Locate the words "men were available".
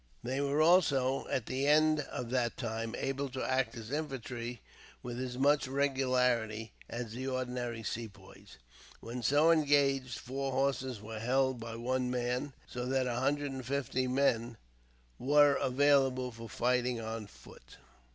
14.07-16.31